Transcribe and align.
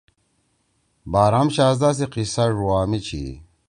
بارام 1.13 1.47
شاھزدا 1.55 1.89
سی 1.97 2.05
قیصا 2.13 2.43
ڙوا 2.57 2.79
می 2.89 2.99
چھی 3.05 3.23